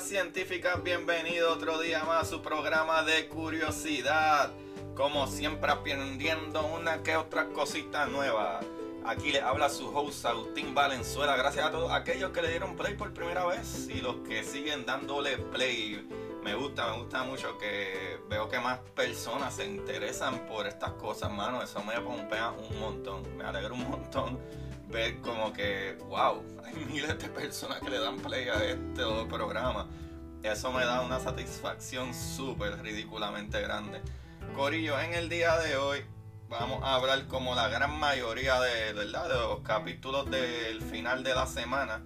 [0.00, 4.50] Curiosidad Científica, bienvenido otro día más a su programa de curiosidad.
[4.94, 8.60] Como siempre aprendiendo una que otra cosita nueva.
[9.04, 11.36] Aquí le habla su host Agustín Valenzuela.
[11.36, 14.86] Gracias a todos aquellos que le dieron play por primera vez y los que siguen
[14.86, 16.08] dándole play.
[16.42, 21.30] Me gusta, me gusta mucho que veo que más personas se interesan por estas cosas,
[21.30, 21.62] mano.
[21.62, 23.36] Eso me pompea un montón.
[23.36, 24.38] Me alegra un montón
[24.90, 29.86] ver como que, wow, hay miles de personas que le dan play a este programa.
[30.42, 34.00] Eso me da una satisfacción súper ridículamente grande.
[34.54, 36.04] Corillo, en el día de hoy
[36.48, 39.28] vamos a hablar como la gran mayoría de, ¿verdad?
[39.28, 42.02] de los capítulos del final de la semana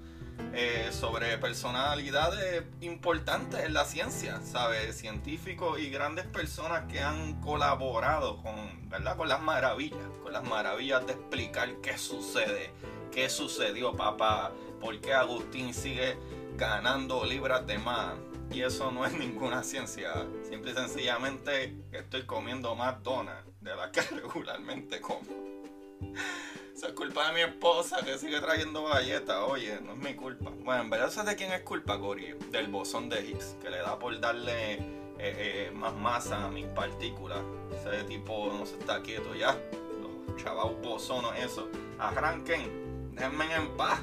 [0.53, 4.97] eh, sobre personalidades importantes en la ciencia, ¿sabes?
[4.97, 9.17] Científicos y grandes personas que han colaborado con, ¿verdad?
[9.17, 12.71] con las maravillas, con las maravillas de explicar qué sucede,
[13.11, 16.17] qué sucedió, papá, por qué Agustín sigue
[16.57, 18.15] ganando libras de más.
[18.53, 20.12] Y eso no es ninguna ciencia.
[20.49, 25.23] Simple y sencillamente estoy comiendo más donas de las que regularmente como.
[26.74, 29.38] Eso es culpa de mi esposa que sigue trayendo galletas.
[29.47, 30.50] Oye, no es mi culpa.
[30.65, 32.34] Bueno, en verdad, ¿sabes de quién es culpa, Cory?
[32.50, 34.78] Del bosón de Higgs, que le da por darle eh,
[35.19, 37.38] eh, más masa a mis partículas.
[37.72, 39.56] Ese tipo no se está quieto ya.
[40.00, 41.69] Los chavos bosonos, eso.
[41.98, 44.00] Arranquen, déjenme en paz.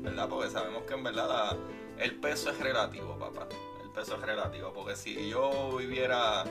[0.00, 0.28] ¿Verdad?
[0.28, 1.56] Porque sabemos que en verdad
[1.98, 3.48] el peso es relativo, papá.
[3.84, 4.72] El peso es relativo.
[4.72, 6.44] Porque si yo viviera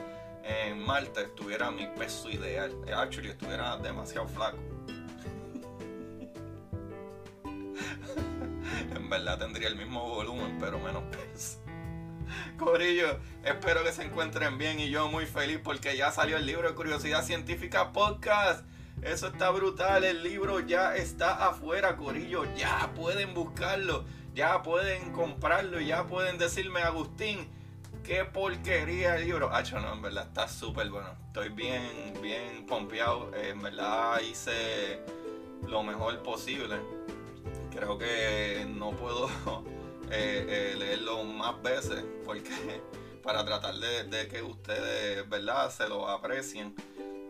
[0.46, 2.72] en Marte, estuviera mi peso ideal.
[2.94, 4.58] Actually, estuviera demasiado flaco.
[8.94, 11.60] en verdad tendría el mismo volumen, pero menos peso.
[12.58, 16.68] Corillo, espero que se encuentren bien y yo muy feliz porque ya salió el libro
[16.68, 18.64] de Curiosidad Científica Podcast.
[19.02, 22.44] Eso está brutal, el libro ya está afuera, Corillo.
[22.56, 27.48] Ya pueden buscarlo, ya pueden comprarlo, ya pueden decirme, Agustín,
[28.06, 29.52] qué porquería el libro.
[29.52, 31.08] Hacho, no, en verdad está súper bueno.
[31.26, 33.34] Estoy bien, bien pompeado.
[33.34, 35.00] En verdad hice
[35.66, 36.76] lo mejor posible.
[37.74, 39.28] Creo que no puedo
[40.10, 42.50] eh, eh, leerlo más veces porque
[43.22, 46.74] para tratar de, de que ustedes, ¿verdad?, se lo aprecien.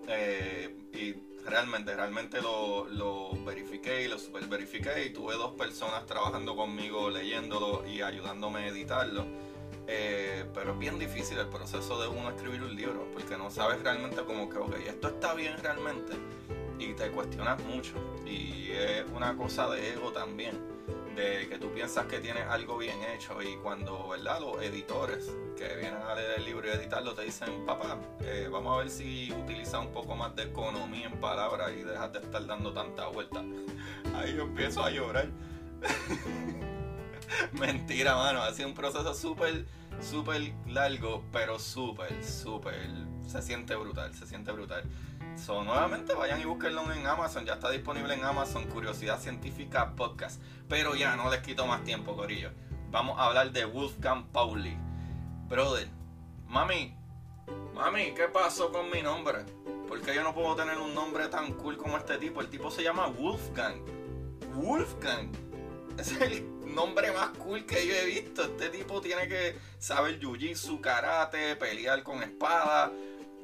[0.09, 6.04] Eh, y realmente, realmente lo, lo verifiqué y lo super verifiqué y tuve dos personas
[6.06, 9.25] trabajando conmigo leyéndolo y ayudándome a editarlo.
[9.88, 13.80] Eh, pero es bien difícil el proceso de uno escribir un libro porque no sabes
[13.82, 16.14] realmente como que, ok, esto está bien realmente
[16.78, 17.94] y te cuestionas mucho.
[18.26, 20.76] Y es una cosa de ego también
[21.16, 25.66] de que tú piensas que tienes algo bien hecho y cuando verdad los editores que
[25.76, 29.32] vienen a leer el libro y editarlo te dicen papá eh, vamos a ver si
[29.32, 33.42] utilizas un poco más de economía en palabras y dejas de estar dando tanta vuelta
[34.14, 35.28] ahí yo empiezo a llorar
[37.53, 39.66] mentira mano ha sido un proceso súper
[40.00, 42.91] súper largo pero súper súper
[43.26, 44.84] se siente brutal se siente brutal
[45.36, 47.44] So, nuevamente vayan y búsquenlo en Amazon.
[47.44, 50.41] Ya está disponible en Amazon Curiosidad Científica Podcast.
[50.66, 52.50] Pero ya no les quito más tiempo, Corillo.
[52.91, 54.76] Vamos a hablar de Wolfgang Pauli.
[55.47, 55.88] Brother,
[56.47, 56.97] mami,
[57.75, 59.45] mami, ¿qué pasó con mi nombre?
[59.86, 62.41] ¿Por qué yo no puedo tener un nombre tan cool como este tipo?
[62.41, 63.84] El tipo se llama Wolfgang.
[64.54, 65.30] Wolfgang.
[65.98, 66.45] Es el
[66.77, 68.45] nombre más cool que yo he visto.
[68.45, 72.93] Este tipo tiene que saber jiu-jitsu, karate, pelear con espada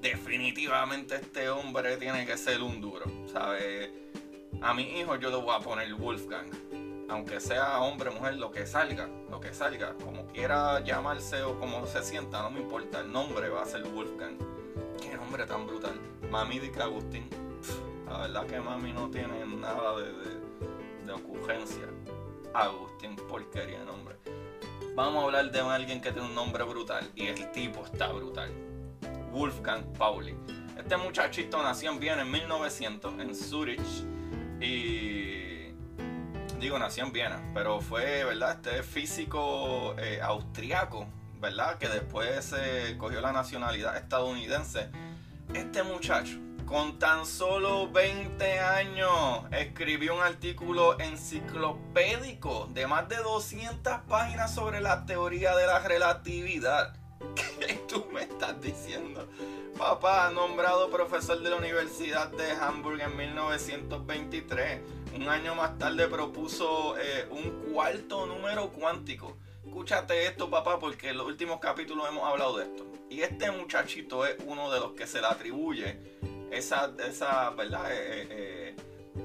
[0.03, 3.89] definitivamente este hombre tiene que ser un duro, ¿sabes?
[4.61, 6.51] A mi hijo yo le voy a poner Wolfgang.
[7.09, 11.87] Aunque sea hombre, mujer, lo que salga, lo que salga, como quiera llamarse o como
[11.87, 14.37] se sienta, no me importa, el nombre va a ser Wolfgang.
[15.01, 15.95] Qué nombre tan brutal.
[16.31, 17.29] Mami dice Agustín.
[18.09, 21.87] La verdad que mami no tiene nada de, de, de ocurrencia.
[22.55, 24.17] Agustín, porquería de nombre.
[24.95, 28.51] Vamos a hablar de alguien que tiene un nombre brutal y el tipo está brutal.
[29.33, 30.37] Wolfgang Pauli.
[30.77, 33.81] Este muchachito nació en Viena en 1900, en Zurich.
[34.61, 35.73] Y.
[36.61, 38.61] Digo, nació en Viena, pero fue, ¿verdad?
[38.63, 41.07] Este físico eh, austriaco,
[41.41, 41.79] ¿verdad?
[41.79, 44.91] Que después se cogió la nacionalidad estadounidense.
[45.55, 46.39] Este muchacho
[46.73, 54.81] con tan solo 20 años escribió un artículo enciclopédico de más de 200 páginas sobre
[54.81, 56.97] la teoría de la relatividad.
[57.61, 59.29] ¿Qué tú me estás diciendo?
[59.77, 64.81] Papá, nombrado profesor de la Universidad de Hamburg en 1923.
[65.15, 69.37] Un año más tarde propuso eh, un cuarto número cuántico.
[69.63, 72.87] Escúchate esto, papá, porque en los últimos capítulos hemos hablado de esto.
[73.11, 77.91] Y este muchachito es uno de los que se le atribuye esa, esa ¿verdad?
[77.91, 78.77] Eh, eh,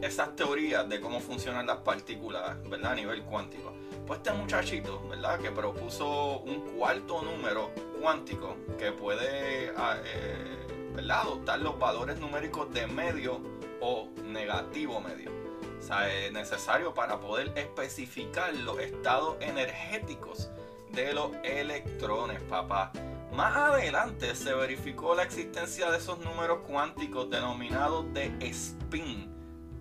[0.02, 2.92] esas teorías de cómo funcionan las partículas ¿verdad?
[2.92, 3.74] a nivel cuántico.
[4.06, 5.40] Pues este muchachito, ¿verdad?
[5.40, 11.22] Que propuso un cuarto número cuántico que puede ah, eh, ¿verdad?
[11.22, 13.42] adoptar los valores numéricos de medio
[13.82, 15.32] o negativo medio.
[15.78, 20.50] O sea, es necesario para poder especificar los estados energéticos
[20.92, 22.92] de los electrones, papá.
[23.32, 29.34] Más adelante se verificó la existencia de esos números cuánticos denominados de spin.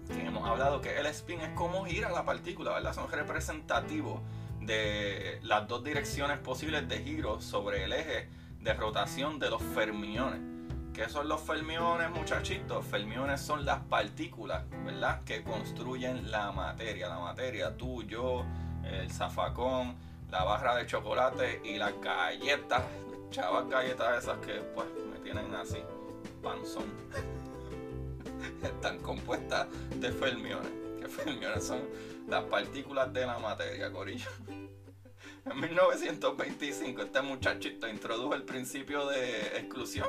[0.08, 2.94] Que hemos hablado que el spin es como gira la partícula, ¿verdad?
[2.94, 4.20] Son representativos
[4.60, 8.28] de las dos direcciones posibles de giro sobre el eje
[8.60, 10.40] de rotación de los fermiones.
[10.92, 12.84] ¿Qué son los fermiones, muchachitos?
[12.86, 15.22] Fermiones son las partículas, ¿verdad?
[15.24, 17.08] Que construyen la materia.
[17.08, 18.44] La materia, tú, yo,
[18.84, 19.96] el zafacón,
[20.30, 22.82] la barra de chocolate y las galletas
[23.30, 25.78] chavas galletas esas que pues me tienen así,
[26.42, 26.84] panzón.
[28.62, 30.70] Están compuestas de fermiones.
[31.00, 31.80] Que fermiones son
[32.28, 34.30] las partículas de la materia, corillo.
[35.48, 40.08] En 1925 este muchachito introdujo el principio de exclusión,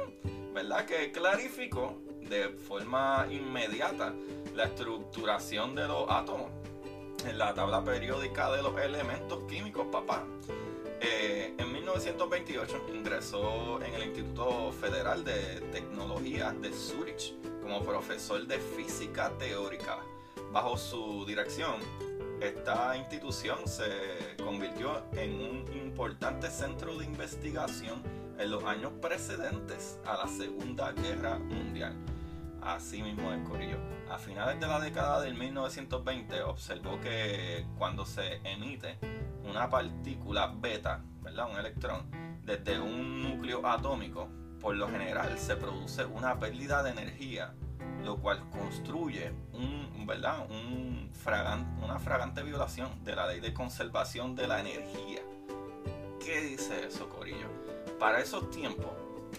[0.52, 0.88] ¿verdad?
[0.88, 4.16] Que clarificó de forma inmediata
[4.56, 6.50] la estructuración de los átomos
[7.24, 10.24] en la tabla periódica de los elementos químicos, papá.
[11.00, 18.58] Eh, en 1928 ingresó en el Instituto Federal de Tecnología de Zurich como profesor de
[18.58, 20.00] física teórica.
[20.52, 21.76] Bajo su dirección,
[22.42, 23.90] esta institución se
[24.44, 28.02] convirtió en un importante centro de investigación
[28.40, 31.96] en los años precedentes a la Segunda Guerra Mundial.
[32.68, 33.78] Así mismo es Corillo.
[34.12, 39.00] A finales de la década del 1920 observó que cuando se emite
[39.46, 41.50] una partícula beta, ¿verdad?
[41.50, 42.12] Un electrón,
[42.44, 44.28] desde un núcleo atómico,
[44.60, 47.54] por lo general se produce una pérdida de energía,
[48.04, 50.46] lo cual construye un, ¿verdad?
[50.50, 51.10] Un
[51.84, 55.22] una fragante violación de la ley de conservación de la energía.
[56.20, 57.48] ¿Qué dice eso, Corillo?
[57.98, 58.92] Para esos tiempos,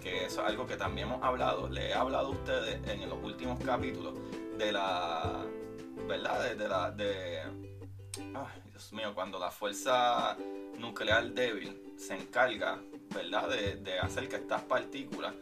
[0.08, 3.58] que es algo que también hemos hablado, le he hablado a ustedes en los últimos
[3.62, 4.14] capítulos
[4.56, 5.44] de la,
[6.06, 6.54] ¿verdad?
[6.56, 7.42] De, la, de,
[8.70, 10.36] Dios mío, cuando la fuerza
[10.78, 12.80] nuclear débil se encarga,
[13.14, 15.34] ¿verdad?, de, hacer que estas partículas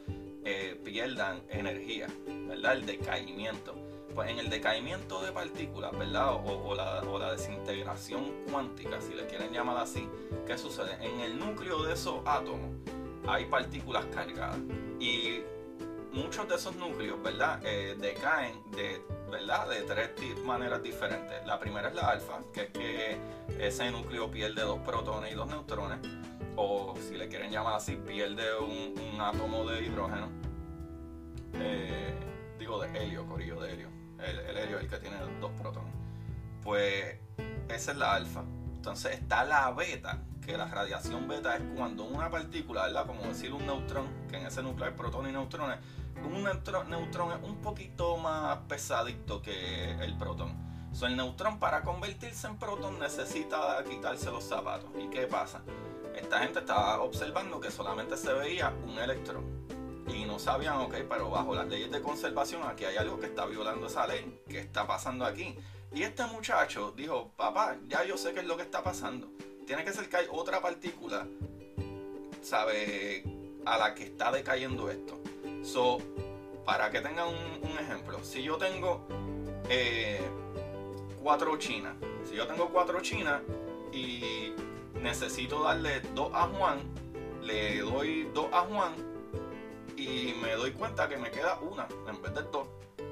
[0.45, 2.75] eh, pierdan energía, ¿verdad?
[2.75, 3.75] El decaimiento.
[4.15, 6.33] Pues en el decaimiento de partículas, ¿verdad?
[6.33, 10.09] O, la, o, la, desintegración cuántica, si le quieren llamar así,
[10.47, 10.95] ¿qué sucede?
[11.03, 12.71] En el núcleo de esos átomos
[13.29, 14.59] hay partículas cargadas.
[15.01, 15.41] Y
[16.13, 17.61] muchos de esos núcleos, ¿verdad?
[17.65, 19.69] Eh, decaen de, ¿verdad?
[19.69, 21.45] De tres maneras diferentes.
[21.47, 23.19] La primera es la alfa, que es que
[23.59, 25.99] ese núcleo pierde dos protones y dos neutrones.
[26.57, 30.29] O si le quieren llamar así, pierde un, átomo de hidrógeno.
[31.55, 32.15] Eh,
[32.59, 33.89] digo de helio, corillo de helio.
[34.19, 35.93] El, el helio es el que tiene dos protones.
[36.63, 37.19] Pues
[37.69, 38.45] esa es la alfa.
[38.75, 43.07] Entonces está la beta, que la radiación beta es cuando una partícula, ¿verdad?
[43.07, 45.79] Como decir un neutrón, que en ese núcleo hay protones y neutrones,
[46.25, 50.57] un neutrón, es un poquito más pesadito que el protón.
[50.93, 54.89] So, el neutrón para convertirse en protón necesita quitarse los zapatos.
[54.99, 55.61] ¿Y qué pasa?
[56.15, 59.67] Esta gente estaba observando que solamente se veía un electrón.
[60.09, 63.45] Y no sabían, ok, pero bajo las leyes de conservación aquí hay algo que está
[63.45, 64.41] violando esa ley.
[64.49, 65.59] ¿Qué está pasando aquí?
[65.93, 69.29] Y este muchacho dijo, papá, ya yo sé qué es lo que está pasando.
[69.67, 71.27] Tiene que ser que hay otra partícula,
[72.41, 73.25] ¿sabe?
[73.65, 75.19] A la que está decayendo esto.
[75.65, 75.99] So,
[76.65, 79.05] para que tengan un, ejemplo, si yo tengo
[79.69, 80.21] eh,
[81.21, 83.43] cuatro chinas, si yo tengo cuatro chinas
[83.93, 84.53] y
[85.03, 86.79] necesito darle dos a Juan,
[87.43, 88.93] le doy dos a Juan
[89.97, 92.69] y me doy cuenta que me queda una en vez de dos.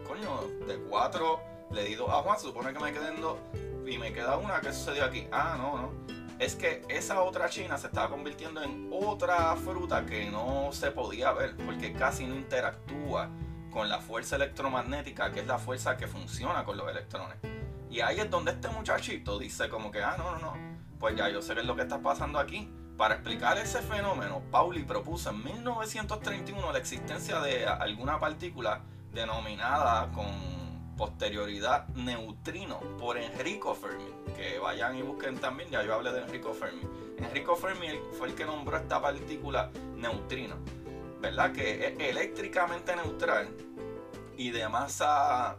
[0.06, 1.40] Coño, de cuatro
[1.72, 3.38] le di dos a Juan, se supone que me queden dos
[3.84, 4.60] y me queda una.
[4.60, 5.26] ¿Qué sucedió aquí?
[5.32, 10.30] Ah, no, no es que esa otra china se estaba convirtiendo en otra fruta que
[10.30, 13.30] no se podía ver porque casi no interactúa
[13.70, 17.36] con la fuerza electromagnética, que es la fuerza que funciona con los electrones.
[17.90, 21.28] Y ahí es donde este muchachito dice como que, ah, no, no, no, pues ya
[21.28, 22.72] yo sé qué es lo que está pasando aquí.
[22.96, 30.63] Para explicar ese fenómeno, Pauli propuso en 1931 la existencia de alguna partícula denominada con
[30.96, 34.10] posterioridad neutrino por Enrico Fermi.
[34.36, 36.82] Que vayan y busquen también, ya yo hablé de Enrico Fermi.
[37.18, 40.56] Enrico Fermi fue el que nombró esta partícula neutrino,
[41.20, 41.52] ¿verdad?
[41.52, 43.48] Que es eléctricamente neutral
[44.36, 45.58] y de masa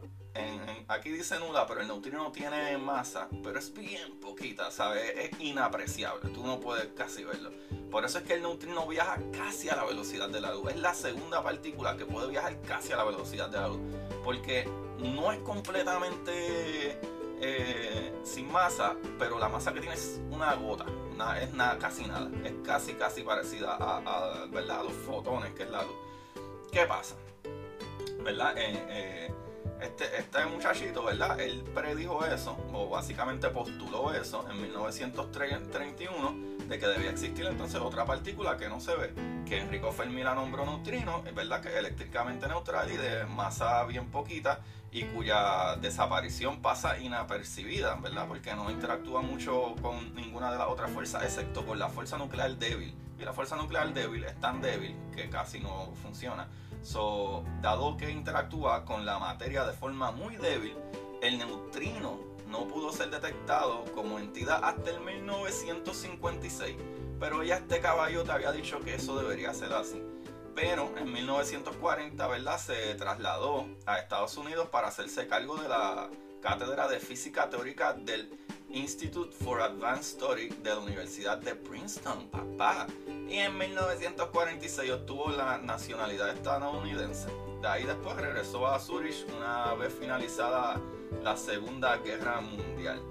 [0.87, 5.13] aquí dice nula, pero el neutrino no tiene masa, pero es bien poquita, ¿sabes?
[5.17, 7.51] Es inapreciable, tú no puedes casi verlo.
[7.89, 10.71] Por eso es que el neutrino viaja casi a la velocidad de la luz.
[10.71, 13.79] Es la segunda partícula que puede viajar casi a la velocidad de la luz.
[14.23, 14.67] Porque
[14.99, 16.99] no es completamente
[17.41, 20.85] eh, sin masa, pero la masa que tiene es una gota.
[21.41, 22.29] es nada, casi nada.
[22.43, 24.47] Es casi, casi parecida a,
[24.83, 25.95] los fotones que es la luz.
[26.71, 27.15] ¿Qué pasa?
[28.23, 28.57] ¿Verdad?
[28.57, 29.33] Eh, eh,
[29.85, 31.39] este, este muchachito, ¿verdad?
[31.39, 38.05] Él predijo eso, o básicamente postuló eso en 1931, de que debía existir entonces otra
[38.05, 39.13] partícula que no se ve,
[39.45, 44.07] que Enrico Fermi la nombró neutrino, verdad que es eléctricamente neutral y de masa bien
[44.07, 44.61] poquita,
[44.91, 48.27] y cuya desaparición pasa inapercibida, ¿verdad?
[48.27, 52.55] Porque no interactúa mucho con ninguna de las otras fuerzas, excepto con la fuerza nuclear
[52.55, 52.95] débil.
[53.19, 56.47] Y la fuerza nuclear débil es tan débil que casi no funciona.
[56.85, 60.77] So, dado que interactúa con la materia de forma muy débil,
[61.23, 66.75] el neutrino no pudo ser detectado como entidad hasta el 1956.
[67.19, 69.99] Pero ya este caballo te había dicho que eso debería ser así.
[70.53, 72.59] Pero en 1940, ¿verdad?
[72.59, 78.29] Se trasladó a Estados Unidos para hacerse cargo de la cátedra de física teórica del
[78.69, 82.85] Institute for Advanced Study de la Universidad de Princeton, papá.
[83.27, 87.27] Y en 1946 obtuvo la nacionalidad estadounidense.
[87.61, 90.79] De ahí después regresó a Zurich una vez finalizada
[91.23, 93.01] la Segunda Guerra Mundial.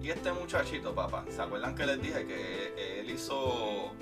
[0.00, 3.92] Y este muchachito, papá, ¿se acuerdan que les dije que él hizo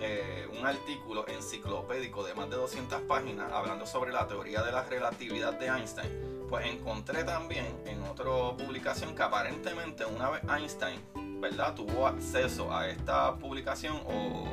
[0.00, 4.82] eh, un artículo enciclopédico de más de 200 páginas hablando sobre la teoría de la
[4.84, 6.30] relatividad de Einstein?
[6.50, 8.24] pues encontré también en otra
[8.56, 11.00] publicación que aparentemente una vez Einstein,
[11.40, 11.76] ¿verdad?
[11.76, 14.48] Tuvo acceso a esta publicación o,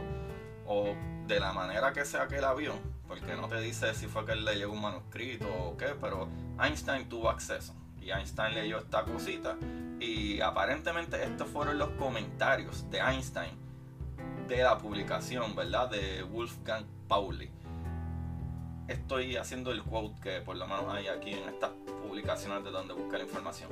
[1.28, 2.74] de la manera que sea que la vio,
[3.08, 6.28] porque no te dice si fue que él leyó un manuscrito o qué, pero
[6.62, 9.58] Einstein tuvo acceso y Einstein leyó esta cosita
[10.00, 13.58] y aparentemente estos fueron los comentarios de Einstein
[14.48, 15.90] de la publicación, ¿verdad?
[15.90, 17.52] De Wolfgang Pauli
[18.88, 21.72] estoy haciendo el quote que por lo menos hay aquí en estas
[22.02, 23.70] publicaciones de donde busca la información.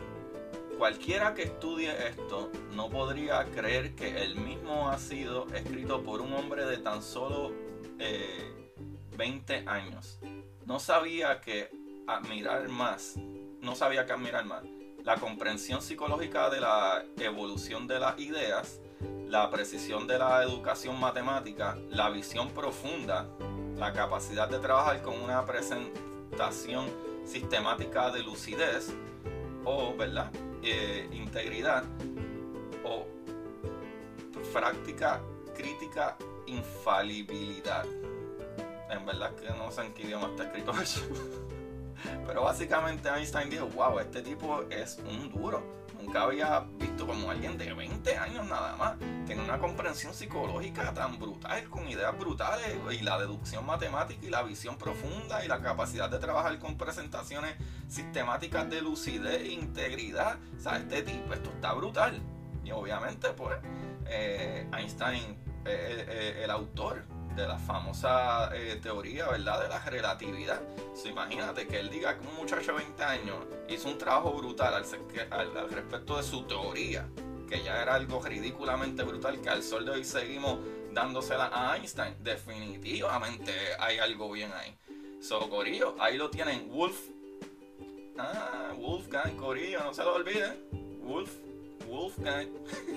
[0.77, 6.34] Cualquiera que estudie esto no podría creer que el mismo ha sido escrito por un
[6.34, 7.51] hombre de tan solo
[9.17, 10.20] 20 eh, años.
[10.65, 11.70] No sabía que
[12.08, 13.15] admirar más,
[13.62, 14.63] no sabía que admirar más
[15.03, 18.82] la comprensión psicológica de la evolución de las ideas,
[19.27, 23.27] la precisión de la educación matemática, la visión profunda
[23.77, 26.86] la capacidad de trabajar con una presentación
[27.25, 28.94] sistemática de lucidez
[29.63, 30.32] o, ¿verdad?
[30.67, 31.84] Eh, integridad
[32.84, 33.05] o
[34.51, 35.22] práctica
[35.55, 36.17] crítica
[36.48, 37.86] infalibilidad.
[38.89, 41.01] En verdad que no sé en qué idioma está escrito eso.
[42.25, 45.84] Pero básicamente Einstein dijo, wow, este tipo es un duro.
[46.05, 48.93] Nunca había visto como alguien de 20 años nada más.
[49.25, 54.43] Tiene una comprensión psicológica tan brutal, con ideas brutales, y la deducción matemática y la
[54.43, 57.55] visión profunda y la capacidad de trabajar con presentaciones
[57.88, 60.38] sistemáticas de lucidez e integridad.
[60.55, 62.21] O sea, este tipo, esto está brutal.
[62.63, 63.57] Y obviamente, pues,
[64.05, 65.35] eh, Einstein,
[65.65, 67.03] eh, el autor
[67.35, 69.63] de la famosa eh, teoría, ¿verdad?
[69.63, 70.61] De la relatividad.
[71.03, 73.37] imagínate que él diga que un muchacho de 20 años
[73.67, 77.07] hizo un trabajo brutal al, respecto de su teoría,
[77.49, 80.59] que ya era algo ridículamente brutal, que al sol de hoy seguimos
[80.93, 82.15] dándosela a Einstein.
[82.23, 84.77] Definitivamente hay algo bien ahí.
[85.21, 86.69] So, Corillo, ahí lo tienen.
[86.69, 86.99] Wolf.
[88.17, 91.01] Ah, Wolfgang, Corillo, no se lo olviden.
[91.03, 91.31] Wolf,
[91.87, 92.47] Wolfgang.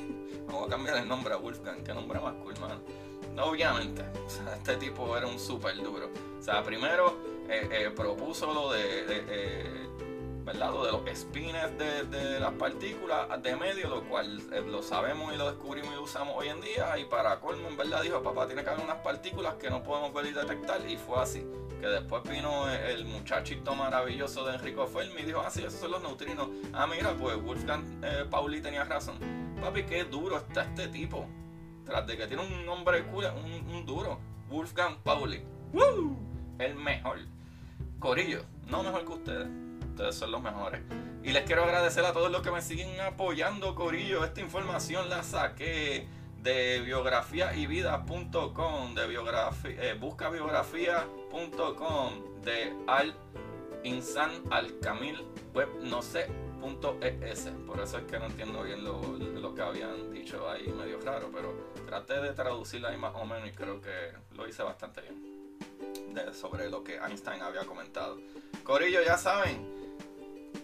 [0.48, 3.07] Voy a cambiar el nombre a Wolfgang, que nombre más cool, man
[3.40, 4.04] obviamente,
[4.56, 6.10] este tipo era un súper duro.
[6.38, 7.18] O sea, primero
[7.48, 9.88] eh, eh, propuso lo de, eh,
[10.44, 10.70] ¿verdad?
[10.72, 15.50] Lo de los spines de, las partículas de medio, lo cual lo sabemos y lo
[15.50, 16.98] descubrimos y lo usamos hoy en día.
[16.98, 20.26] Y para colmo, verdad, dijo, papá, tiene que haber unas partículas que no podemos ver
[20.26, 20.80] y detectar.
[20.88, 21.46] Y fue así.
[21.80, 25.92] Que después vino el muchachito maravilloso de Enrico Fermi y dijo, ah, sí, esos son
[25.92, 26.48] los neutrinos.
[26.72, 27.84] Ah, mira, pues Wolfgang
[28.30, 29.16] Pauli tenía razón.
[29.60, 31.26] Papi, qué duro está este tipo
[31.88, 34.18] tras de que tiene un nombre cool, un, duro,
[34.50, 35.42] Wolfgang Pauli.
[35.72, 36.18] ¡Woo!
[36.58, 37.20] El mejor.
[37.98, 39.48] Corillo, no mejor que ustedes.
[39.90, 40.82] Ustedes son los mejores.
[41.22, 44.22] Y les quiero agradecer a todos los que me siguen apoyando, Corillo.
[44.24, 46.06] Esta información la saqué
[46.42, 53.16] de biografiaivida.com, de biografía, eh, buscabiografía.com, de Al
[53.82, 56.26] Insan Al Camil Web, no sé,
[56.60, 57.40] .es.
[57.66, 61.30] Por eso es que no entiendo bien lo, lo, que habían dicho ahí, medio raro,
[61.32, 61.54] pero
[61.86, 66.34] traté de traducirla ahí más o menos y creo que lo hice bastante bien de,
[66.34, 68.18] sobre lo que Einstein había comentado.
[68.64, 69.78] Corillo, ya saben,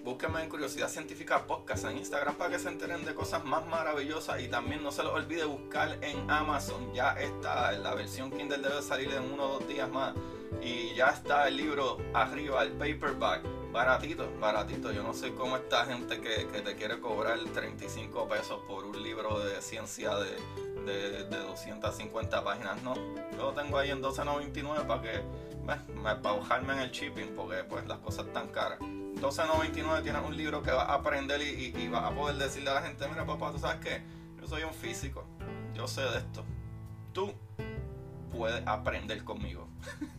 [0.04, 4.38] Búsquenme en Curiosidad Científica Podcast en Instagram para que se enteren de cosas más maravillosas
[4.42, 6.92] y también no se les olvide buscar en Amazon.
[6.92, 10.14] Ya está, la versión Kindle debe salir en uno o dos días más.
[10.62, 13.42] Y ya está el libro arriba, el paperback.
[13.74, 14.92] Baratito, baratito.
[14.92, 19.40] Yo no sé cómo esta gente que, te quiere cobrar 35 pesos por un libro
[19.40, 20.38] de ciencia de,
[20.86, 22.80] de, 250 páginas.
[22.84, 25.22] No, yo lo tengo ahí en 12.99 para que,
[25.66, 28.78] para bajarme en el shipping porque pues las cosas están caras.
[28.78, 32.74] 12.99 tienes un libro que vas a aprender y, y, vas a poder decirle a
[32.74, 34.04] la gente, mira papá, tú sabes que
[34.40, 35.24] yo soy un físico,
[35.74, 36.44] yo sé de esto.
[37.12, 37.34] Tú
[38.30, 39.66] puedes aprender conmigo.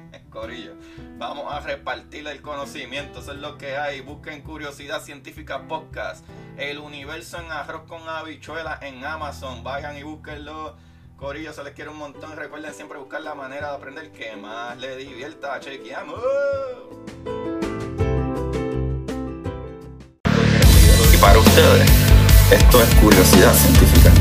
[0.30, 0.74] Corillo,
[1.18, 4.00] vamos a repartir el conocimiento, eso es lo que hay.
[4.00, 6.24] Busquen Curiosidad Científica Podcast,
[6.56, 9.62] El Universo en Arroz con Habichuela en Amazon.
[9.62, 10.76] Vayan y búsquenlo.
[11.16, 12.36] Corillo, se les quiere un montón.
[12.36, 15.60] Recuerden siempre buscar la manera de aprender que más les divierta.
[15.60, 16.20] Chequeamos.
[21.22, 21.88] para ustedes.
[22.50, 24.12] Esto es curiosidad científica.